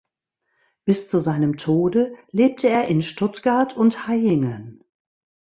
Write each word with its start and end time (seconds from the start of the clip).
Bis 0.83 1.09
zu 1.09 1.19
seinem 1.19 1.57
Tode 1.57 2.15
lebte 2.31 2.67
er 2.67 2.87
in 2.87 3.03
Stuttgart 3.03 3.77
und 3.77 4.07
Hayingen. 4.07 4.83